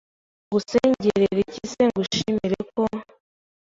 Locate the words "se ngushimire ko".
1.73-2.83